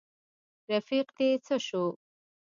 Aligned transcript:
رفیق 0.71 1.07
دي 1.17 1.29
څه 1.45 1.55
شو. 1.67 1.85